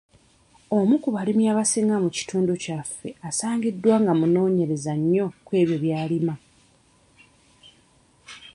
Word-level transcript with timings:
Omu 0.77 0.95
ku 1.03 1.09
balimi 1.15 1.43
abasinga 1.51 1.95
mu 2.03 2.09
kitundu 2.17 2.51
kyaffe 2.63 3.09
asangiddwa 3.29 3.95
nga 4.01 4.13
munoonyereza 4.19 4.93
nnyo 4.99 5.25
kw'ebyo 5.45 5.77
by'alima. 5.83 6.33